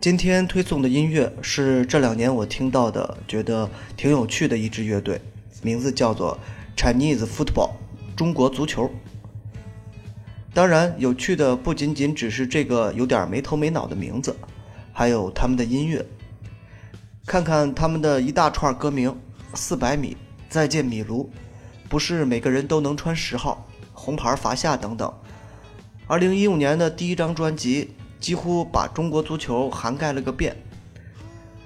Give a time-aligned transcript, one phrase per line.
[0.00, 3.68] 今天推送的音乐是这两年我听到的，觉得
[3.98, 5.20] 挺有趣的一支乐队，
[5.60, 6.38] 名字叫做
[6.74, 7.72] Chinese Football，
[8.16, 8.90] 中国足球。
[10.54, 14.34] 当然，有趣的不仅仅只是这个有点没头没脑的名字，
[14.90, 16.02] 还有他们的音乐。
[17.26, 19.14] 看看他们的一大串歌名：
[19.52, 20.16] 四百米、
[20.48, 21.30] 再见米卢、
[21.90, 25.12] 不是每个人都能穿十号、红牌罚下等等。
[26.06, 27.90] 二零一五年的第一张专辑。
[28.20, 30.54] 几乎把中国足球涵盖了个遍，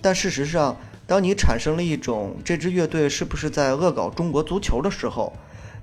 [0.00, 5.32] 但事实上，当你产生了一种这支乐队是不是在恶搞中国足球的时候，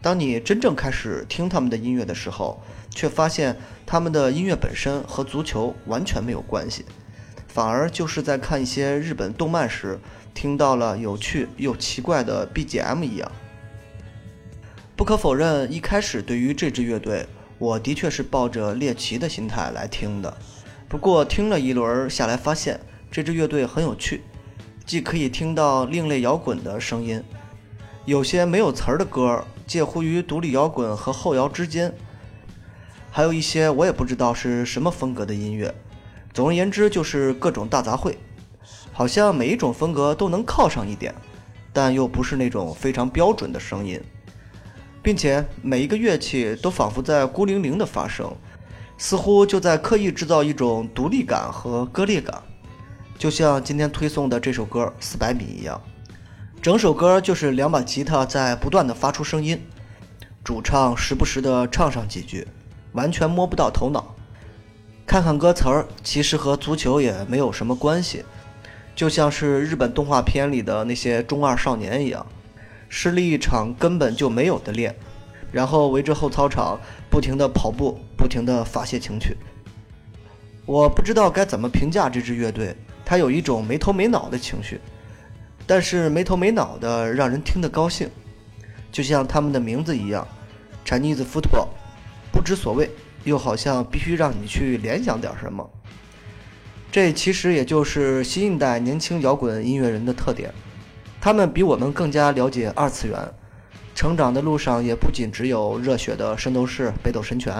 [0.01, 6.85] 当你真正开始听他们的音乐的时候，却发现他们的音乐本身和足球完全没有关系，
[7.47, 9.99] 反而就是在看一些日本动漫时
[10.33, 13.31] 听到了有趣又奇怪的 BGM 一样。
[14.95, 17.25] 不可否认，一开始对于这支乐队，
[17.57, 20.37] 我的确是抱着猎奇的心态来听的。
[20.93, 24.21] 不过听了一轮下来，发现这支乐队很有趣，
[24.85, 27.19] 既可以听到另类摇滚的声音，
[28.05, 31.91] 有些没有词儿的歌介乎于独立摇滚和后摇之间，
[33.09, 35.73] 还有一些我也不知道是什么风格的音乐。
[36.31, 38.13] 总而言之，就是各种大杂烩，
[38.91, 41.11] 好像每一种风格都能靠上一点，
[41.73, 43.99] 但又不是那种非常标准的声音，
[45.01, 48.31] 并且每一个乐器都仿佛在孤零零的发声。
[49.03, 52.41] 似乎就在刻意制造一种独立感和割裂感，
[53.17, 55.81] 就像今天推送的这首歌《四百米》一样。
[56.61, 59.61] 整首歌就是两把吉他在不断的发出声音，
[60.41, 62.47] 主唱时不时的唱上几句，
[62.93, 64.15] 完全摸不到头脑。
[65.05, 68.23] 看看歌词儿，其实和足球也没有什么关系，
[68.95, 72.25] 就像是日本动画片里的那些中二少年一样，
[72.87, 74.95] 失了一场根本就没有的恋。
[75.53, 76.79] 然后围着后操场
[77.11, 79.37] 不停地跑步，不停地发泄情绪。
[80.65, 82.75] 我不知道该怎么评价这支乐队，
[83.05, 84.81] 它有一种没头没脑的情绪，
[85.67, 88.09] 但是没头没脑的让人听得高兴，
[88.91, 90.27] 就像他们的名字一样
[90.83, 91.67] ，Chinese Football，
[92.31, 92.89] 不知所谓，
[93.23, 95.69] 又好像必须让你去联想点什么。
[96.91, 100.51] 这其实也就是新一代年轻摇滚音乐人的特点，
[101.21, 103.19] 他们比我们更加了解二次元。
[103.95, 107.55] 成长的路上也不仅只有热血的《圣斗士》《北斗神拳》，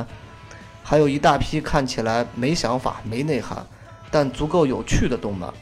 [0.83, 3.65] 还有一大批看起来没想法、没内涵，
[4.09, 5.53] 但足够有趣的动漫。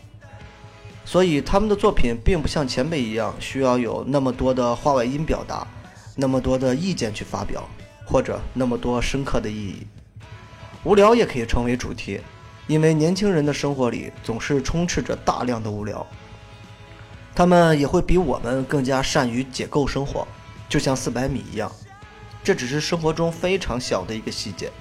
[1.03, 5.67] 所以他们的作品并不像前辈一样需要有那么多的话外音表达，
[6.15, 7.67] 那么多的意见去发表，
[8.05, 9.85] 或者那么多深刻的意义。
[10.83, 12.21] 无聊也可以成为主题，
[12.67, 16.05] 因为年轻人的生活里总是充斥着大量的无聊，
[17.35, 20.25] 他们也会比我们更加善于解构生活。
[20.71, 21.69] 就像四百米一样，
[22.41, 24.71] 这只是生活中非常小的一个细节。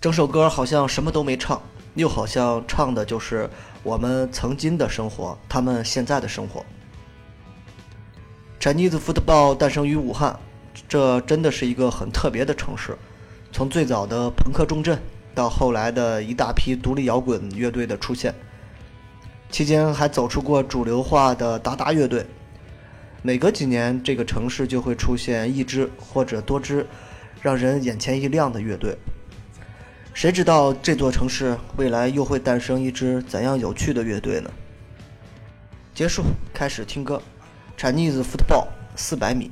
[0.00, 1.62] 整首歌好像什么都没唱，
[1.94, 3.48] 又好像唱的就是
[3.84, 6.66] 我们曾经的生活，他们现在的生活。
[8.58, 10.36] Chinese Football 诞生于武汉，
[10.88, 12.98] 这真的是一个很特别的城市。
[13.52, 15.00] 从最早的朋克重镇，
[15.36, 18.34] 到后来的一大批独立摇滚乐队的出现，
[19.52, 22.26] 期间还走出过主流化的达达乐队。
[23.22, 26.86] 每隔几年，这个城市就会出现一支或者多支
[27.42, 28.96] 让人眼前一亮的乐队。
[30.14, 34.50] 谁知道这座城市未来又会诞生一支怎样有趣的乐队呢？
[35.92, 36.22] 结束，
[36.54, 37.20] 开始听歌，
[37.80, 39.50] 《Chinese Football》四百米。